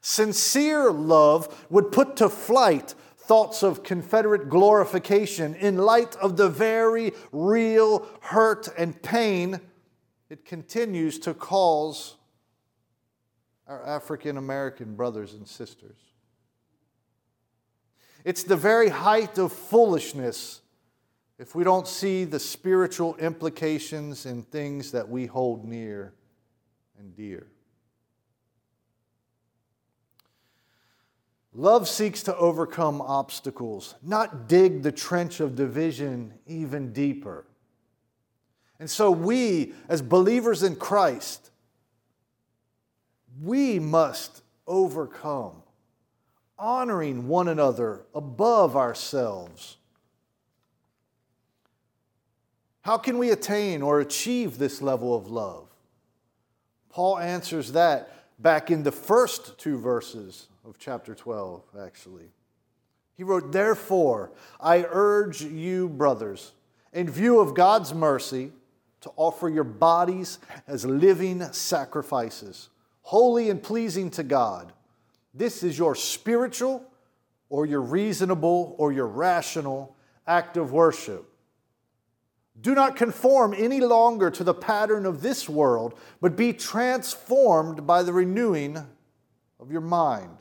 Sincere 0.00 0.90
love 0.90 1.66
would 1.70 1.92
put 1.92 2.16
to 2.16 2.28
flight 2.28 2.94
thoughts 3.26 3.62
of 3.62 3.82
Confederate 3.82 4.48
glorification 4.48 5.54
in 5.54 5.76
light 5.76 6.16
of 6.16 6.36
the 6.36 6.48
very 6.48 7.12
real 7.32 8.06
hurt 8.20 8.68
and 8.76 9.00
pain 9.02 9.60
it 10.30 10.44
continues 10.44 11.18
to 11.20 11.34
cause 11.34 12.16
our 13.66 13.86
African 13.86 14.36
American 14.36 14.94
brothers 14.94 15.34
and 15.34 15.46
sisters. 15.46 15.96
It's 18.24 18.42
the 18.42 18.56
very 18.56 18.88
height 18.88 19.38
of 19.38 19.52
foolishness 19.52 20.60
if 21.38 21.54
we 21.54 21.64
don't 21.64 21.86
see 21.86 22.24
the 22.24 22.38
spiritual 22.38 23.16
implications 23.16 24.24
in 24.26 24.42
things 24.42 24.92
that 24.92 25.08
we 25.08 25.26
hold 25.26 25.64
near 25.64 26.14
and 26.98 27.14
dear. 27.14 27.46
Love 31.54 31.88
seeks 31.88 32.24
to 32.24 32.36
overcome 32.36 33.00
obstacles, 33.00 33.94
not 34.02 34.48
dig 34.48 34.82
the 34.82 34.90
trench 34.90 35.38
of 35.38 35.54
division 35.54 36.34
even 36.46 36.92
deeper. 36.92 37.44
And 38.80 38.90
so, 38.90 39.12
we, 39.12 39.72
as 39.88 40.02
believers 40.02 40.64
in 40.64 40.74
Christ, 40.74 41.50
we 43.40 43.78
must 43.78 44.42
overcome, 44.66 45.62
honoring 46.58 47.28
one 47.28 47.46
another 47.46 48.04
above 48.14 48.76
ourselves. 48.76 49.76
How 52.82 52.98
can 52.98 53.16
we 53.16 53.30
attain 53.30 53.80
or 53.80 54.00
achieve 54.00 54.58
this 54.58 54.82
level 54.82 55.14
of 55.14 55.30
love? 55.30 55.68
Paul 56.90 57.18
answers 57.18 57.72
that 57.72 58.10
back 58.40 58.72
in 58.72 58.82
the 58.82 58.92
first 58.92 59.56
two 59.56 59.78
verses 59.78 60.48
of 60.64 60.78
chapter 60.78 61.14
12, 61.14 61.62
actually. 61.80 62.30
He 63.16 63.22
wrote, 63.22 63.52
Therefore, 63.52 64.32
I 64.60 64.86
urge 64.88 65.42
you, 65.42 65.88
brothers, 65.88 66.52
in 66.92 67.10
view 67.10 67.40
of 67.40 67.54
God's 67.54 67.92
mercy, 67.92 68.52
to 69.02 69.10
offer 69.16 69.48
your 69.50 69.64
bodies 69.64 70.38
as 70.66 70.86
living 70.86 71.42
sacrifices, 71.52 72.70
holy 73.02 73.50
and 73.50 73.62
pleasing 73.62 74.10
to 74.12 74.22
God. 74.22 74.72
This 75.34 75.62
is 75.62 75.76
your 75.76 75.94
spiritual 75.94 76.82
or 77.50 77.66
your 77.66 77.82
reasonable 77.82 78.74
or 78.78 78.92
your 78.92 79.06
rational 79.06 79.94
act 80.26 80.56
of 80.56 80.72
worship. 80.72 81.30
Do 82.58 82.74
not 82.74 82.96
conform 82.96 83.52
any 83.52 83.80
longer 83.80 84.30
to 84.30 84.44
the 84.44 84.54
pattern 84.54 85.04
of 85.04 85.20
this 85.20 85.48
world, 85.48 85.98
but 86.22 86.36
be 86.36 86.54
transformed 86.54 87.86
by 87.86 88.02
the 88.02 88.12
renewing 88.12 88.78
of 89.60 89.70
your 89.70 89.82
mind 89.82 90.38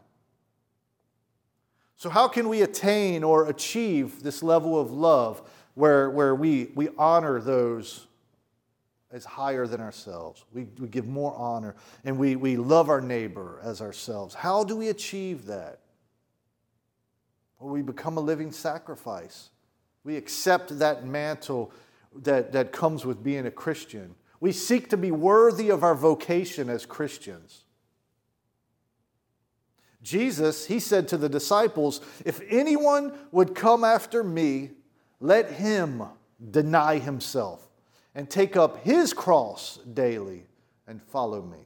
so, 1.96 2.10
how 2.10 2.28
can 2.28 2.50
we 2.50 2.62
attain 2.62 3.24
or 3.24 3.48
achieve 3.48 4.24
this 4.24 4.44
level 4.44 4.80
of 4.80 4.92
love 4.92 5.42
where, 5.76 6.10
where 6.10 6.36
we, 6.36 6.72
we 6.76 6.90
honor 6.98 7.40
those 7.40 8.08
as 9.12 9.26
higher 9.26 9.68
than 9.68 9.80
ourselves? 9.80 10.44
We, 10.54 10.68
we 10.80 10.88
give 10.88 11.08
more 11.08 11.34
honor 11.36 11.76
and 12.04 12.18
we, 12.18 12.36
we 12.36 12.58
love 12.58 12.90
our 12.90 13.02
neighbor 13.02 13.60
as 13.64 13.82
ourselves. 13.82 14.34
How 14.36 14.64
do 14.64 14.76
we 14.76 14.90
achieve 14.90 15.46
that? 15.46 15.80
Well, 17.60 17.72
we 17.72 17.82
become 17.82 18.18
a 18.18 18.22
living 18.22 18.52
sacrifice. 18.52 19.50
We 20.04 20.18
accept 20.18 20.80
that 20.80 21.06
mantle 21.06 21.72
that, 22.24 22.52
that 22.52 22.72
comes 22.72 23.06
with 23.06 23.24
being 23.24 23.46
a 23.46 23.52
Christian. 23.52 24.16
We 24.40 24.52
seek 24.52 24.90
to 24.90 24.98
be 24.98 25.12
worthy 25.12 25.70
of 25.70 25.84
our 25.84 25.96
vocation 25.96 26.70
as 26.70 26.86
Christians. 26.86 27.64
Jesus, 30.04 30.66
he 30.66 30.80
said 30.80 31.08
to 31.08 31.18
the 31.18 31.30
disciples, 31.30 32.02
If 32.26 32.42
anyone 32.50 33.14
would 33.32 33.56
come 33.56 33.84
after 33.84 34.24
me, 34.24 34.72
let 35.20 35.50
him 35.50 36.04
deny 36.52 37.00
himself 37.00 37.70
and 38.14 38.30
take 38.30 38.58
up 38.58 38.84
his 38.84 39.14
cross 39.14 39.80
daily 39.94 40.46
and 40.86 41.02
follow 41.02 41.42
me. 41.42 41.66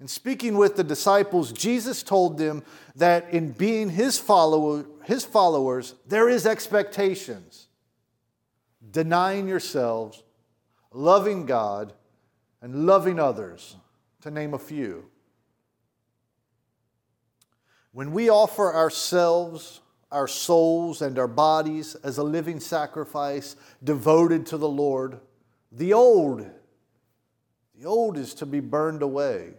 In 0.00 0.08
speaking 0.08 0.56
with 0.56 0.76
the 0.76 0.84
disciples, 0.84 1.52
Jesus 1.52 2.02
told 2.02 2.38
them 2.38 2.62
that 2.94 3.30
in 3.30 3.52
being 3.52 3.90
his, 3.90 4.18
follower, 4.18 4.84
his 5.04 5.24
followers, 5.24 5.94
there 6.06 6.28
is 6.28 6.46
expectations. 6.46 7.68
Denying 8.90 9.48
yourselves, 9.48 10.22
loving 10.92 11.46
God, 11.46 11.92
and 12.60 12.86
loving 12.86 13.18
others, 13.18 13.76
to 14.22 14.30
name 14.30 14.54
a 14.54 14.58
few. 14.58 15.10
When 17.94 18.10
we 18.10 18.28
offer 18.28 18.74
ourselves, 18.74 19.80
our 20.10 20.26
souls, 20.26 21.00
and 21.00 21.16
our 21.16 21.28
bodies 21.28 21.94
as 22.02 22.18
a 22.18 22.24
living 22.24 22.58
sacrifice 22.58 23.54
devoted 23.84 24.46
to 24.46 24.58
the 24.58 24.68
Lord, 24.68 25.20
the 25.70 25.92
old, 25.92 26.44
the 27.78 27.86
old 27.86 28.18
is 28.18 28.34
to 28.34 28.46
be 28.46 28.58
burned 28.58 29.02
away. 29.02 29.54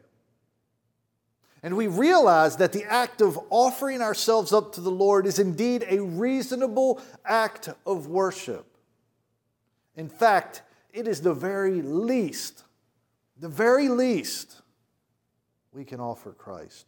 And 1.64 1.78
we 1.78 1.88
realize 1.88 2.58
that 2.58 2.74
the 2.74 2.84
act 2.84 3.22
of 3.22 3.40
offering 3.50 4.02
ourselves 4.02 4.52
up 4.52 4.74
to 4.74 4.82
the 4.82 4.92
Lord 4.92 5.26
is 5.26 5.40
indeed 5.40 5.86
a 5.90 6.02
reasonable 6.02 7.02
act 7.24 7.70
of 7.86 8.08
worship. 8.08 8.66
In 9.96 10.10
fact, 10.10 10.62
it 10.92 11.08
is 11.08 11.22
the 11.22 11.34
very 11.34 11.82
least, 11.82 12.66
the 13.40 13.48
very 13.48 13.88
least 13.88 14.62
we 15.72 15.86
can 15.86 16.02
offer 16.02 16.34
Christ. 16.34 16.86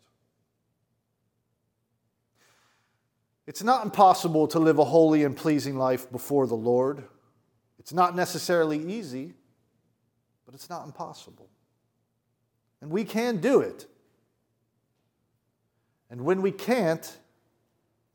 It's 3.48 3.64
not 3.64 3.86
impossible 3.86 4.48
to 4.50 4.60
live 4.60 4.78
a 4.78 4.84
holy 4.84 5.24
and 5.24 5.36
pleasing 5.36 5.78
life 5.78 6.12
before 6.12 6.46
the 6.48 6.56
Lord. 6.56 7.06
It's 7.80 7.94
not 7.94 8.14
necessarily 8.14 8.78
easy, 8.78 9.34
but 10.46 10.54
it's 10.54 10.70
not 10.70 10.86
impossible. 10.86 11.50
And 12.82 12.92
we 12.92 13.06
can 13.06 13.38
do 13.38 13.62
it. 13.62 13.88
And 16.10 16.22
when 16.22 16.42
we 16.42 16.52
can't, 16.52 17.18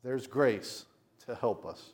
there's 0.03 0.27
grace 0.27 0.85
to 1.25 1.33
help 1.33 1.65
us. 1.65 1.89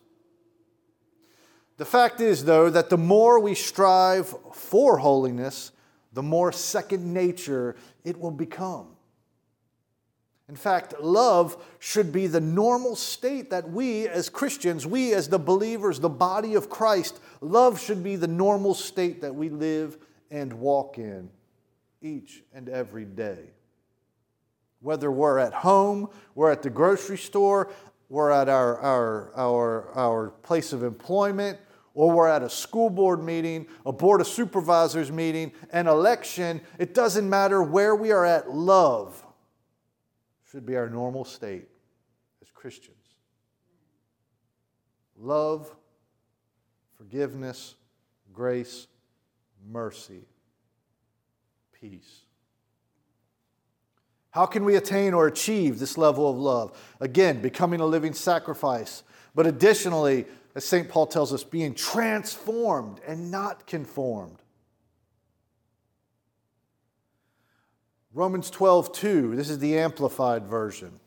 The 1.77 1.85
fact 1.85 2.19
is, 2.19 2.43
though, 2.43 2.69
that 2.69 2.89
the 2.89 2.97
more 2.97 3.39
we 3.39 3.55
strive 3.55 4.35
for 4.53 4.97
holiness, 4.97 5.71
the 6.11 6.23
more 6.23 6.51
second 6.51 7.13
nature 7.13 7.77
it 8.03 8.19
will 8.19 8.31
become. 8.31 8.87
In 10.49 10.55
fact, 10.55 10.99
love 10.99 11.63
should 11.77 12.11
be 12.11 12.25
the 12.25 12.41
normal 12.41 12.95
state 12.95 13.51
that 13.51 13.69
we 13.69 14.07
as 14.07 14.29
Christians, 14.29 14.87
we 14.87 15.13
as 15.13 15.29
the 15.29 15.37
believers, 15.37 15.99
the 15.99 16.09
body 16.09 16.55
of 16.55 16.71
Christ, 16.71 17.19
love 17.39 17.79
should 17.79 18.03
be 18.03 18.15
the 18.15 18.27
normal 18.27 18.73
state 18.73 19.21
that 19.21 19.35
we 19.35 19.49
live 19.49 19.99
and 20.31 20.51
walk 20.53 20.97
in 20.97 21.29
each 22.01 22.41
and 22.51 22.67
every 22.67 23.05
day. 23.05 23.51
Whether 24.81 25.11
we're 25.11 25.37
at 25.37 25.53
home, 25.53 26.09
we're 26.33 26.51
at 26.51 26.63
the 26.63 26.71
grocery 26.71 27.17
store, 27.19 27.69
we're 28.09 28.31
at 28.31 28.49
our, 28.49 28.79
our, 28.79 29.31
our, 29.35 29.89
our 29.93 30.29
place 30.41 30.73
of 30.73 30.81
employment, 30.81 31.59
or 31.93 32.09
we're 32.09 32.27
at 32.27 32.41
a 32.41 32.49
school 32.49 32.89
board 32.89 33.23
meeting, 33.23 33.67
a 33.85 33.91
board 33.91 34.19
of 34.19 34.25
supervisors 34.25 35.11
meeting, 35.11 35.51
an 35.71 35.85
election, 35.85 36.59
it 36.79 36.95
doesn't 36.95 37.29
matter 37.29 37.61
where 37.61 37.95
we 37.95 38.11
are 38.11 38.25
at, 38.25 38.49
love 38.49 39.23
should 40.51 40.65
be 40.65 40.75
our 40.75 40.89
normal 40.89 41.23
state 41.23 41.67
as 42.41 42.49
Christians. 42.51 42.95
Love, 45.17 45.75
forgiveness, 46.97 47.75
grace, 48.33 48.87
mercy, 49.69 50.25
peace. 51.79 52.21
How 54.31 54.45
can 54.45 54.63
we 54.63 54.75
attain 54.75 55.13
or 55.13 55.27
achieve 55.27 55.79
this 55.79 55.97
level 55.97 56.29
of 56.29 56.37
love? 56.37 56.95
Again, 56.99 57.41
becoming 57.41 57.79
a 57.79 57.85
living 57.85 58.13
sacrifice. 58.13 59.03
But 59.35 59.47
additionally, 59.47 60.25
as 60.55 60.65
St. 60.65 60.89
Paul 60.89 61.07
tells 61.07 61.33
us, 61.33 61.43
being 61.43 61.73
transformed 61.73 63.01
and 63.07 63.31
not 63.31 63.67
conformed. 63.67 64.37
Romans 68.13 68.49
12, 68.49 68.91
2, 68.91 69.35
this 69.35 69.51
is 69.51 69.59
the 69.59 69.77
Amplified 69.77 70.47
Version. 70.47 70.99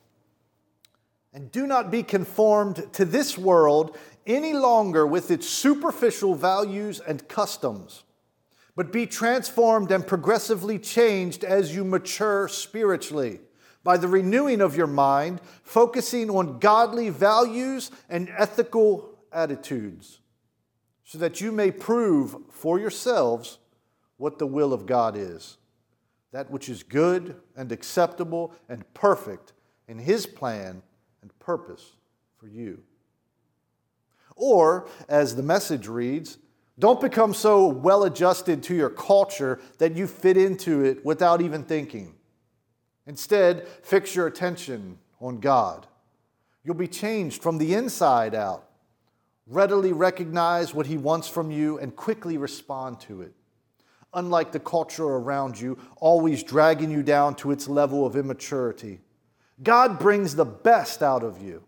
And 1.33 1.51
do 1.51 1.67
not 1.67 1.91
be 1.91 2.01
conformed 2.01 2.87
to 2.93 3.03
this 3.03 3.37
world 3.37 3.97
any 4.25 4.53
longer 4.53 5.05
with 5.05 5.29
its 5.29 5.49
superficial 5.49 6.33
values 6.33 7.01
and 7.01 7.27
customs, 7.27 8.03
but 8.75 8.93
be 8.93 9.05
transformed 9.05 9.91
and 9.91 10.07
progressively 10.07 10.79
changed 10.79 11.43
as 11.43 11.75
you 11.75 11.83
mature 11.83 12.47
spiritually 12.47 13.41
by 13.83 13.97
the 13.97 14.07
renewing 14.07 14.61
of 14.61 14.77
your 14.77 14.87
mind, 14.87 15.41
focusing 15.61 16.29
on 16.29 16.59
godly 16.59 17.09
values 17.09 17.91
and 18.09 18.29
ethical 18.37 19.09
attitudes, 19.33 20.19
so 21.03 21.17
that 21.17 21.41
you 21.41 21.51
may 21.51 21.69
prove 21.69 22.37
for 22.49 22.79
yourselves 22.79 23.57
what 24.15 24.39
the 24.39 24.47
will 24.47 24.71
of 24.71 24.85
God 24.85 25.17
is 25.17 25.57
that 26.33 26.49
which 26.49 26.67
is 26.67 26.83
good 26.83 27.35
and 27.55 27.71
acceptable 27.71 28.53
and 28.67 28.91
perfect 28.93 29.53
in 29.87 29.99
His 29.99 30.25
plan 30.25 30.81
and 31.21 31.39
purpose 31.39 31.93
for 32.37 32.47
you. 32.47 32.81
Or, 34.35 34.87
as 35.07 35.35
the 35.35 35.43
message 35.43 35.87
reads, 35.87 36.39
don't 36.79 36.99
become 36.99 37.35
so 37.35 37.67
well 37.67 38.03
adjusted 38.03 38.63
to 38.63 38.75
your 38.75 38.89
culture 38.89 39.61
that 39.77 39.95
you 39.95 40.07
fit 40.07 40.35
into 40.35 40.83
it 40.83 41.05
without 41.05 41.39
even 41.39 41.63
thinking. 41.63 42.15
Instead, 43.05 43.67
fix 43.83 44.15
your 44.15 44.25
attention 44.25 44.97
on 45.21 45.39
God. 45.39 45.85
You'll 46.63 46.73
be 46.73 46.87
changed 46.87 47.43
from 47.43 47.59
the 47.59 47.75
inside 47.75 48.33
out. 48.33 48.69
Readily 49.45 49.93
recognize 49.93 50.73
what 50.73 50.87
He 50.87 50.97
wants 50.97 51.27
from 51.27 51.51
you 51.51 51.77
and 51.77 51.95
quickly 51.95 52.37
respond 52.37 52.99
to 53.01 53.21
it 53.21 53.33
unlike 54.13 54.51
the 54.51 54.59
culture 54.59 55.05
around 55.05 55.59
you, 55.59 55.77
always 55.97 56.43
dragging 56.43 56.91
you 56.91 57.03
down 57.03 57.35
to 57.35 57.51
its 57.51 57.67
level 57.67 58.05
of 58.05 58.15
immaturity. 58.15 58.99
God 59.61 59.99
brings 59.99 60.35
the 60.35 60.45
best 60.45 61.01
out 61.01 61.23
of 61.23 61.41
you, 61.41 61.63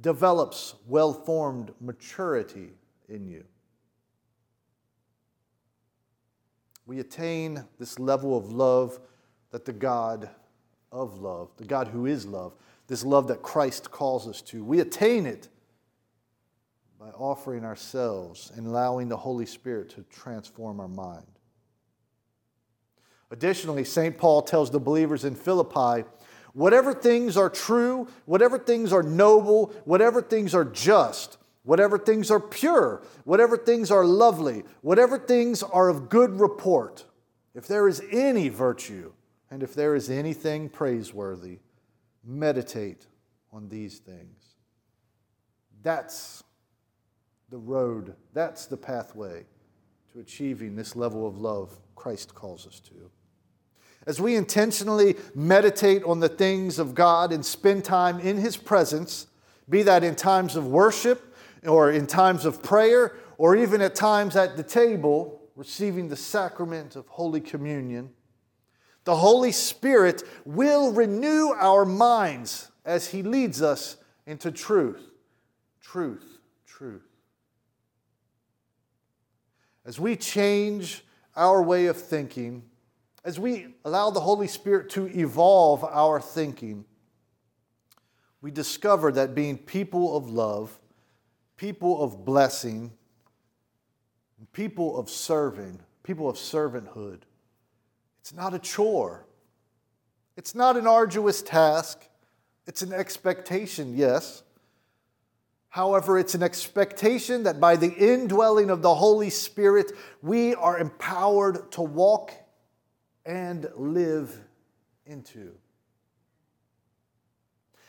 develops 0.00 0.74
well 0.86 1.12
formed 1.12 1.72
maturity 1.80 2.70
in 3.08 3.26
you. 3.26 3.44
We 6.86 7.00
attain 7.00 7.64
this 7.78 7.98
level 7.98 8.36
of 8.36 8.52
love 8.52 9.00
that 9.50 9.64
the 9.64 9.72
God 9.72 10.28
of 10.92 11.20
love, 11.20 11.50
the 11.56 11.64
God 11.64 11.88
who 11.88 12.06
is 12.06 12.26
love, 12.26 12.54
this 12.86 13.04
love 13.04 13.28
that 13.28 13.42
Christ 13.42 13.90
calls 13.90 14.28
us 14.28 14.42
to, 14.42 14.62
we 14.62 14.80
attain 14.80 15.26
it 15.26 15.48
by 17.00 17.08
offering 17.10 17.64
ourselves 17.64 18.52
and 18.54 18.66
allowing 18.66 19.08
the 19.08 19.16
Holy 19.16 19.46
Spirit 19.46 19.88
to 19.90 20.02
transform 20.10 20.80
our 20.80 20.88
mind. 20.88 21.33
Additionally, 23.30 23.84
St. 23.84 24.16
Paul 24.16 24.42
tells 24.42 24.70
the 24.70 24.80
believers 24.80 25.24
in 25.24 25.34
Philippi 25.34 26.06
whatever 26.52 26.94
things 26.94 27.36
are 27.36 27.50
true, 27.50 28.06
whatever 28.26 28.58
things 28.58 28.92
are 28.92 29.02
noble, 29.02 29.72
whatever 29.84 30.22
things 30.22 30.54
are 30.54 30.64
just, 30.64 31.38
whatever 31.64 31.98
things 31.98 32.30
are 32.30 32.40
pure, 32.40 33.02
whatever 33.24 33.56
things 33.56 33.90
are 33.90 34.04
lovely, 34.04 34.62
whatever 34.82 35.18
things 35.18 35.62
are 35.62 35.88
of 35.88 36.08
good 36.08 36.38
report, 36.38 37.04
if 37.54 37.66
there 37.66 37.88
is 37.88 38.02
any 38.10 38.48
virtue 38.48 39.12
and 39.50 39.62
if 39.62 39.74
there 39.74 39.94
is 39.94 40.10
anything 40.10 40.68
praiseworthy, 40.68 41.58
meditate 42.24 43.06
on 43.52 43.68
these 43.68 43.98
things. 43.98 44.54
That's 45.82 46.42
the 47.50 47.58
road, 47.58 48.14
that's 48.32 48.66
the 48.66 48.76
pathway 48.76 49.44
to 50.14 50.20
achieving 50.20 50.76
this 50.76 50.94
level 50.94 51.26
of 51.26 51.38
love 51.38 51.76
Christ 51.96 52.36
calls 52.36 52.68
us 52.68 52.78
to. 52.80 53.10
As 54.06 54.20
we 54.20 54.36
intentionally 54.36 55.16
meditate 55.34 56.04
on 56.04 56.20
the 56.20 56.28
things 56.28 56.78
of 56.78 56.94
God 56.94 57.32
and 57.32 57.44
spend 57.44 57.84
time 57.84 58.20
in 58.20 58.36
His 58.36 58.56
presence, 58.56 59.26
be 59.68 59.82
that 59.82 60.04
in 60.04 60.14
times 60.14 60.54
of 60.54 60.68
worship 60.68 61.34
or 61.64 61.90
in 61.90 62.06
times 62.06 62.44
of 62.44 62.62
prayer 62.62 63.16
or 63.38 63.56
even 63.56 63.80
at 63.80 63.96
times 63.96 64.36
at 64.36 64.56
the 64.56 64.62
table 64.62 65.40
receiving 65.56 66.08
the 66.08 66.16
sacrament 66.16 66.94
of 66.94 67.08
Holy 67.08 67.40
Communion, 67.40 68.10
the 69.02 69.16
Holy 69.16 69.50
Spirit 69.50 70.22
will 70.44 70.92
renew 70.92 71.48
our 71.58 71.84
minds 71.84 72.70
as 72.84 73.08
He 73.08 73.24
leads 73.24 73.62
us 73.62 73.96
into 74.26 74.52
truth. 74.52 75.10
Truth, 75.80 76.38
truth. 76.66 77.13
As 79.84 80.00
we 80.00 80.16
change 80.16 81.04
our 81.36 81.62
way 81.62 81.86
of 81.86 81.96
thinking, 82.00 82.62
as 83.24 83.38
we 83.38 83.74
allow 83.84 84.10
the 84.10 84.20
Holy 84.20 84.46
Spirit 84.48 84.90
to 84.90 85.06
evolve 85.06 85.84
our 85.84 86.20
thinking, 86.20 86.84
we 88.40 88.50
discover 88.50 89.10
that 89.12 89.34
being 89.34 89.56
people 89.56 90.16
of 90.16 90.28
love, 90.28 90.78
people 91.56 92.02
of 92.02 92.24
blessing, 92.24 92.92
people 94.52 94.98
of 94.98 95.08
serving, 95.08 95.80
people 96.02 96.28
of 96.28 96.36
servanthood, 96.36 97.20
it's 98.24 98.32
not 98.32 98.54
a 98.54 98.58
chore. 98.58 99.26
It's 100.36 100.54
not 100.54 100.78
an 100.78 100.86
arduous 100.86 101.42
task. 101.42 102.08
It's 102.66 102.80
an 102.80 102.90
expectation, 102.90 103.94
yes. 103.94 104.42
However, 105.74 106.16
it's 106.20 106.36
an 106.36 106.42
expectation 106.44 107.42
that 107.42 107.58
by 107.58 107.74
the 107.74 107.92
indwelling 107.92 108.70
of 108.70 108.80
the 108.80 108.94
Holy 108.94 109.28
Spirit, 109.28 109.90
we 110.22 110.54
are 110.54 110.78
empowered 110.78 111.72
to 111.72 111.82
walk 111.82 112.30
and 113.26 113.68
live 113.74 114.38
into. 115.04 115.50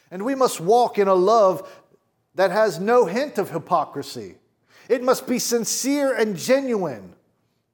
And 0.09 0.25
we 0.25 0.33
must 0.33 0.59
walk 0.59 0.97
in 0.97 1.07
a 1.07 1.13
love 1.13 1.71
that 2.33 2.49
has 2.49 2.79
no 2.79 3.05
hint 3.05 3.37
of 3.37 3.51
hypocrisy. 3.51 4.37
It 4.89 5.03
must 5.03 5.27
be 5.27 5.37
sincere 5.37 6.11
and 6.15 6.35
genuine. 6.35 7.13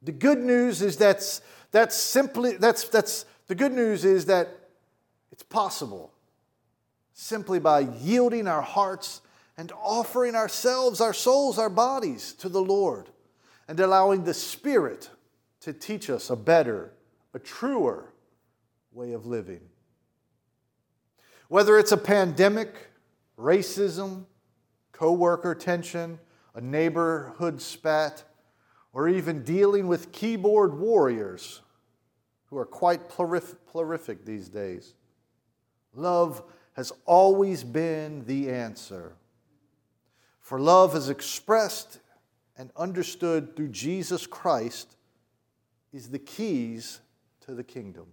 The 0.02 0.12
good 0.12 0.40
news 0.40 0.82
is 0.82 0.98
that's, 0.98 1.40
that's 1.72 1.96
simply, 1.96 2.58
that's, 2.58 2.84
that's, 2.90 3.24
the 3.48 3.56
good 3.56 3.72
news 3.72 4.04
is 4.04 4.26
that 4.26 4.60
it's 5.32 5.44
possible 5.44 6.12
simply 7.14 7.60
by 7.60 7.80
yielding 7.80 8.50
our 8.50 8.62
hearts 8.62 9.22
and 9.58 9.72
offering 9.82 10.36
ourselves, 10.36 11.02
our 11.02 11.14
souls, 11.14 11.58
our 11.60 11.70
bodies 11.70 12.34
to 12.34 12.50
the 12.50 12.62
Lord 12.62 13.10
and 13.68 13.80
allowing 13.80 14.24
the 14.24 14.34
Spirit 14.34 15.10
to 15.62 15.72
teach 15.72 16.10
us 16.10 16.30
a 16.30 16.36
better 16.36 16.92
a 17.34 17.40
truer 17.40 18.12
way 18.92 19.14
of 19.14 19.26
living. 19.26 19.62
Whether 21.48 21.78
it's 21.80 21.92
a 21.92 21.98
pandemic, 21.98 22.76
racism, 23.38 24.26
coworker 24.92 25.56
tension, 25.56 26.20
a 26.54 26.62
neighborhood 26.62 27.62
spat, 27.62 28.24
or 28.94 29.08
even 29.08 29.44
dealing 29.44 29.88
with 29.88 30.12
keyboard 30.12 30.78
warriors 30.78 31.62
who 32.48 32.58
are 32.58 32.66
quite 32.66 33.08
prolific 33.08 34.26
these 34.26 34.50
days. 34.50 34.96
Love 35.94 36.44
has 36.74 36.92
always 37.06 37.64
been 37.64 38.26
the 38.26 38.50
answer. 38.50 39.14
For 40.52 40.60
love 40.60 40.98
is 40.98 41.08
expressed 41.08 42.00
and 42.58 42.72
understood 42.76 43.56
through 43.56 43.70
Jesus 43.70 44.28
Christ 44.28 44.98
is 45.94 46.10
the 46.10 46.20
keys 46.20 47.00
to 47.46 47.54
the 47.54 47.64
kingdom. 47.64 48.08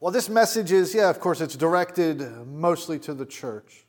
Well, 0.00 0.10
this 0.10 0.28
message 0.28 0.72
is, 0.72 0.96
yeah, 0.96 1.10
of 1.10 1.20
course, 1.20 1.40
it's 1.40 1.54
directed 1.54 2.20
mostly 2.48 2.98
to 2.98 3.14
the 3.14 3.24
church. 3.24 3.86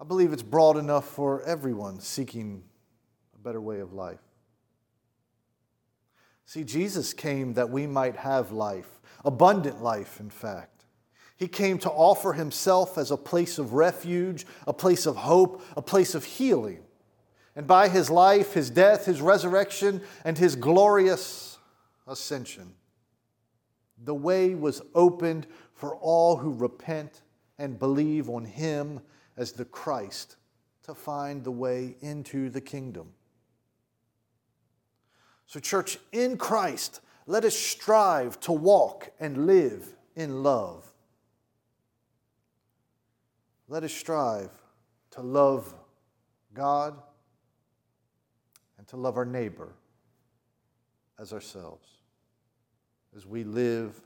I 0.00 0.04
believe 0.04 0.32
it's 0.32 0.42
broad 0.42 0.78
enough 0.78 1.06
for 1.06 1.42
everyone 1.42 2.00
seeking 2.00 2.62
a 3.34 3.38
better 3.40 3.60
way 3.60 3.80
of 3.80 3.92
life. 3.92 4.22
See, 6.46 6.64
Jesus 6.64 7.12
came 7.12 7.52
that 7.52 7.68
we 7.68 7.86
might 7.86 8.16
have 8.16 8.52
life, 8.52 9.02
abundant 9.22 9.82
life, 9.82 10.18
in 10.18 10.30
fact. 10.30 10.79
He 11.40 11.48
came 11.48 11.78
to 11.78 11.90
offer 11.90 12.34
himself 12.34 12.98
as 12.98 13.10
a 13.10 13.16
place 13.16 13.58
of 13.58 13.72
refuge, 13.72 14.44
a 14.66 14.74
place 14.74 15.06
of 15.06 15.16
hope, 15.16 15.62
a 15.74 15.80
place 15.80 16.14
of 16.14 16.22
healing. 16.22 16.82
And 17.56 17.66
by 17.66 17.88
his 17.88 18.10
life, 18.10 18.52
his 18.52 18.68
death, 18.68 19.06
his 19.06 19.22
resurrection, 19.22 20.02
and 20.22 20.36
his 20.36 20.54
glorious 20.54 21.56
ascension, 22.06 22.74
the 24.04 24.14
way 24.14 24.54
was 24.54 24.82
opened 24.94 25.46
for 25.72 25.96
all 25.96 26.36
who 26.36 26.52
repent 26.52 27.22
and 27.58 27.78
believe 27.78 28.28
on 28.28 28.44
him 28.44 29.00
as 29.38 29.52
the 29.52 29.64
Christ 29.64 30.36
to 30.82 30.94
find 30.94 31.42
the 31.42 31.50
way 31.50 31.96
into 32.02 32.50
the 32.50 32.60
kingdom. 32.60 33.14
So, 35.46 35.58
church, 35.58 35.96
in 36.12 36.36
Christ, 36.36 37.00
let 37.26 37.46
us 37.46 37.56
strive 37.56 38.38
to 38.40 38.52
walk 38.52 39.10
and 39.18 39.46
live 39.46 39.94
in 40.14 40.42
love. 40.42 40.89
Let 43.70 43.84
us 43.84 43.92
strive 43.92 44.50
to 45.12 45.22
love 45.22 45.72
God 46.52 47.00
and 48.76 48.86
to 48.88 48.96
love 48.96 49.16
our 49.16 49.24
neighbor 49.24 49.68
as 51.20 51.32
ourselves 51.32 51.86
as 53.16 53.26
we 53.26 53.44
live 53.44 54.00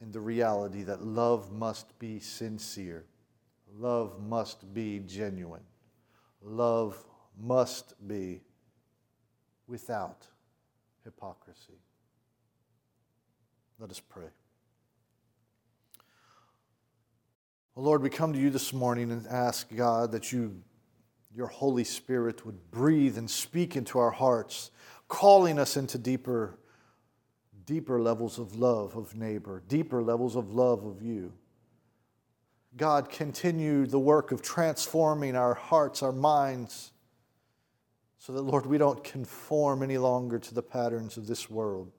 in 0.00 0.12
the 0.12 0.20
reality 0.20 0.84
that 0.84 1.04
love 1.04 1.50
must 1.50 1.98
be 1.98 2.20
sincere, 2.20 3.04
love 3.76 4.20
must 4.20 4.72
be 4.72 5.00
genuine, 5.00 5.64
love 6.40 7.04
must 7.40 7.94
be 8.06 8.40
without 9.66 10.28
hypocrisy. 11.02 11.80
Let 13.80 13.90
us 13.90 14.00
pray. 14.00 14.28
Well, 17.74 17.86
Lord, 17.86 18.02
we 18.02 18.10
come 18.10 18.34
to 18.34 18.38
you 18.38 18.50
this 18.50 18.74
morning 18.74 19.10
and 19.10 19.26
ask, 19.26 19.74
God, 19.74 20.12
that 20.12 20.30
you, 20.30 20.60
your 21.34 21.46
Holy 21.46 21.84
Spirit 21.84 22.44
would 22.44 22.70
breathe 22.70 23.16
and 23.16 23.30
speak 23.30 23.76
into 23.76 23.98
our 23.98 24.10
hearts, 24.10 24.70
calling 25.08 25.58
us 25.58 25.78
into 25.78 25.96
deeper, 25.96 26.58
deeper 27.64 27.98
levels 27.98 28.38
of 28.38 28.56
love 28.56 28.94
of 28.94 29.16
neighbor, 29.16 29.62
deeper 29.68 30.02
levels 30.02 30.36
of 30.36 30.52
love 30.52 30.84
of 30.84 31.00
you. 31.00 31.32
God, 32.76 33.08
continue 33.08 33.86
the 33.86 33.98
work 33.98 34.32
of 34.32 34.42
transforming 34.42 35.34
our 35.34 35.54
hearts, 35.54 36.02
our 36.02 36.12
minds, 36.12 36.92
so 38.18 38.34
that, 38.34 38.42
Lord, 38.42 38.66
we 38.66 38.76
don't 38.76 39.02
conform 39.02 39.82
any 39.82 39.96
longer 39.96 40.38
to 40.38 40.54
the 40.54 40.62
patterns 40.62 41.16
of 41.16 41.26
this 41.26 41.48
world. 41.48 41.90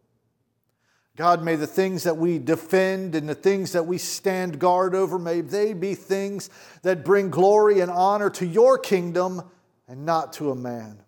God, 1.16 1.44
may 1.44 1.56
the 1.56 1.68
things 1.68 2.04
that 2.04 2.18
we 2.18 2.40
defend 2.40 3.14
and 3.14 3.30
the 3.30 3.36
things 3.36 3.74
that 3.74 3.86
we 3.86 4.00
stand 4.00 4.58
guard 4.58 4.96
over, 4.96 5.20
may 5.20 5.42
they 5.42 5.74
be 5.74 5.94
things 5.94 6.50
that 6.82 7.06
bring 7.06 7.30
glory 7.30 7.82
and 7.82 7.92
honor 7.92 8.32
to 8.32 8.48
your 8.48 8.80
kingdom 8.80 9.44
and 9.88 10.06
not 10.06 10.34
to 10.34 10.50
a 10.50 10.56
man, 10.56 11.00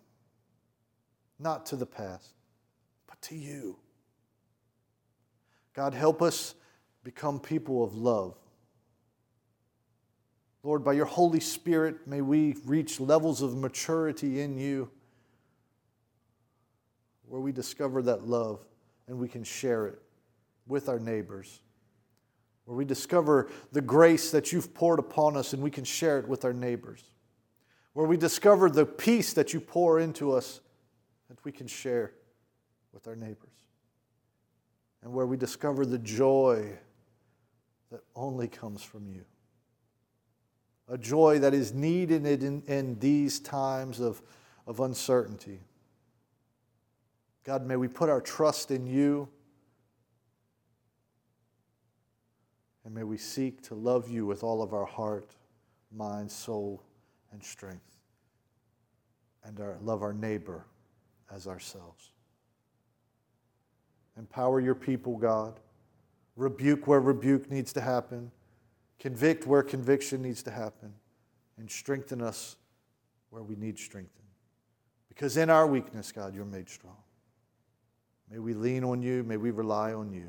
not 1.40 1.66
to 1.66 1.76
the 1.76 1.86
past, 1.86 2.34
but 3.08 3.20
to 3.22 3.34
you. 3.34 3.78
God, 5.74 5.92
help 5.92 6.22
us 6.22 6.54
become 7.02 7.40
people 7.40 7.82
of 7.82 7.96
love. 7.96 8.36
Lord, 10.62 10.84
by 10.84 10.92
your 10.92 11.06
Holy 11.06 11.40
Spirit, 11.40 12.06
may 12.06 12.20
we 12.20 12.56
reach 12.64 13.00
levels 13.00 13.42
of 13.42 13.56
maturity 13.56 14.40
in 14.40 14.56
you 14.56 14.88
where 17.28 17.40
we 17.40 17.50
discover 17.50 18.02
that 18.02 18.26
love 18.26 18.60
and 19.08 19.18
we 19.18 19.28
can 19.28 19.44
share 19.44 19.86
it 19.86 20.00
with 20.66 20.88
our 20.88 20.98
neighbors. 20.98 21.60
Where 22.64 22.76
we 22.76 22.84
discover 22.84 23.48
the 23.72 23.80
grace 23.80 24.30
that 24.32 24.52
you've 24.52 24.74
poured 24.74 24.98
upon 24.98 25.36
us 25.36 25.52
and 25.52 25.62
we 25.62 25.70
can 25.70 25.84
share 25.84 26.18
it 26.18 26.26
with 26.26 26.44
our 26.44 26.52
neighbors. 26.52 27.04
Where 27.92 28.06
we 28.06 28.16
discover 28.16 28.68
the 28.68 28.84
peace 28.84 29.32
that 29.34 29.54
you 29.54 29.60
pour 29.60 30.00
into 30.00 30.32
us 30.32 30.60
that 31.28 31.42
we 31.44 31.52
can 31.52 31.66
share 31.66 32.12
with 32.92 33.06
our 33.06 33.16
neighbors. 33.16 33.54
And 35.02 35.12
where 35.12 35.26
we 35.26 35.36
discover 35.36 35.86
the 35.86 35.98
joy 35.98 36.76
that 37.92 38.00
only 38.14 38.48
comes 38.48 38.82
from 38.82 39.08
you. 39.08 39.24
A 40.88 40.98
joy 40.98 41.38
that 41.38 41.54
is 41.54 41.72
needed 41.72 42.26
in, 42.26 42.62
in 42.66 42.98
these 42.98 43.40
times 43.40 44.00
of, 44.00 44.22
of 44.66 44.80
uncertainty. 44.80 45.60
God, 47.46 47.64
may 47.64 47.76
we 47.76 47.86
put 47.86 48.10
our 48.10 48.20
trust 48.20 48.72
in 48.72 48.88
you. 48.88 49.28
And 52.84 52.92
may 52.92 53.04
we 53.04 53.16
seek 53.16 53.62
to 53.68 53.76
love 53.76 54.10
you 54.10 54.26
with 54.26 54.42
all 54.42 54.62
of 54.62 54.74
our 54.74 54.84
heart, 54.84 55.36
mind, 55.94 56.30
soul, 56.30 56.82
and 57.30 57.42
strength. 57.42 57.98
And 59.44 59.60
our, 59.60 59.76
love 59.80 60.02
our 60.02 60.12
neighbor 60.12 60.66
as 61.32 61.46
ourselves. 61.46 62.10
Empower 64.16 64.58
your 64.58 64.74
people, 64.74 65.16
God. 65.16 65.60
Rebuke 66.34 66.88
where 66.88 67.00
rebuke 67.00 67.48
needs 67.48 67.72
to 67.74 67.80
happen. 67.80 68.32
Convict 68.98 69.46
where 69.46 69.62
conviction 69.62 70.20
needs 70.20 70.42
to 70.42 70.50
happen. 70.50 70.92
And 71.58 71.70
strengthen 71.70 72.20
us 72.20 72.56
where 73.30 73.44
we 73.44 73.54
need 73.54 73.78
strengthened. 73.78 74.10
Because 75.08 75.36
in 75.36 75.48
our 75.48 75.68
weakness, 75.68 76.10
God, 76.10 76.34
you're 76.34 76.44
made 76.44 76.68
strong. 76.68 76.96
May 78.30 78.38
we 78.38 78.54
lean 78.54 78.84
on 78.84 79.02
you. 79.02 79.22
May 79.22 79.36
we 79.36 79.50
rely 79.50 79.92
on 79.92 80.12
you. 80.12 80.28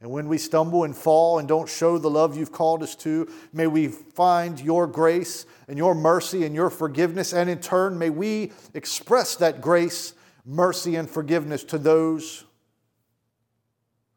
And 0.00 0.10
when 0.10 0.28
we 0.28 0.38
stumble 0.38 0.84
and 0.84 0.96
fall 0.96 1.40
and 1.40 1.48
don't 1.48 1.68
show 1.68 1.98
the 1.98 2.10
love 2.10 2.36
you've 2.36 2.52
called 2.52 2.82
us 2.82 2.94
to, 2.96 3.28
may 3.52 3.66
we 3.66 3.88
find 3.88 4.60
your 4.60 4.86
grace 4.86 5.44
and 5.66 5.76
your 5.76 5.94
mercy 5.94 6.44
and 6.44 6.54
your 6.54 6.70
forgiveness. 6.70 7.32
And 7.32 7.50
in 7.50 7.58
turn, 7.58 7.98
may 7.98 8.10
we 8.10 8.52
express 8.74 9.34
that 9.36 9.60
grace, 9.60 10.14
mercy, 10.44 10.94
and 10.94 11.10
forgiveness 11.10 11.64
to 11.64 11.78
those 11.78 12.44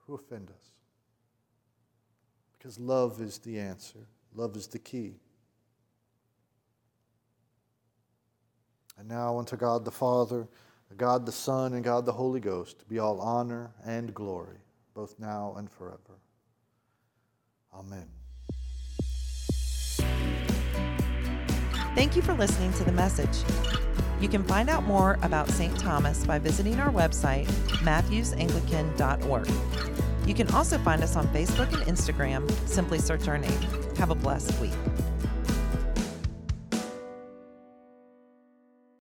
who 0.06 0.14
offend 0.14 0.52
us. 0.52 0.72
Because 2.58 2.80
love 2.80 3.20
is 3.20 3.40
the 3.40 3.58
answer, 3.60 4.08
love 4.36 4.56
is 4.56 4.68
the 4.68 4.78
key. 4.78 5.16
And 9.00 9.10
now 9.10 9.40
unto 9.40 9.58
God 9.58 9.84
the 9.84 9.90
Father 9.90 10.48
God 10.98 11.26
the 11.26 11.32
Son 11.32 11.74
and 11.74 11.84
God 11.84 12.06
the 12.06 12.12
Holy 12.12 12.40
Ghost 12.40 12.88
be 12.88 13.00
all 13.00 13.20
honor 13.20 13.72
and 13.86 14.14
glory, 14.14 14.58
both 14.94 15.20
now 15.20 15.56
and 15.58 15.70
forever. 15.70 16.20
Amen. 17.74 18.08
Thank 21.96 22.16
you 22.16 22.22
for 22.22 22.34
listening 22.34 22.72
to 22.74 22.84
the 22.84 22.92
message. 22.92 23.44
You 24.22 24.30
can 24.30 24.44
find 24.44 24.70
out 24.70 24.84
more 24.84 25.18
about 25.24 25.50
St. 25.50 25.78
Thomas 25.80 26.24
by 26.26 26.38
visiting 26.40 26.80
our 26.80 26.92
website, 26.92 27.48
mathewsanglican.org. 27.84 29.50
You 30.28 30.34
can 30.36 30.48
also 30.54 30.78
find 30.78 31.02
us 31.02 31.16
on 31.16 31.28
Facebook 31.30 31.74
and 31.74 31.82
Instagram. 31.84 32.50
Simply 32.68 33.00
search 33.00 33.28
our 33.28 33.38
name. 33.38 33.62
Have 33.98 34.12
a 34.12 34.16
blessed 34.16 34.60
week. 34.62 34.72